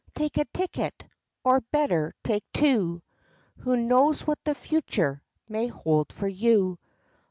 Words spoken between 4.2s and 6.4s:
what the future May hold for